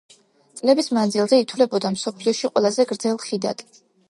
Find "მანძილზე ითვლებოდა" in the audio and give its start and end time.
0.97-1.93